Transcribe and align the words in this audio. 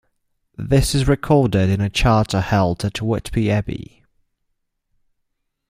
This 0.57 0.95
is 0.95 1.07
recorded 1.07 1.69
in 1.69 1.79
a 1.79 1.87
charter 1.87 2.41
held 2.41 2.83
at 2.83 3.03
Whitby 3.03 3.51
Abbey. 3.51 4.03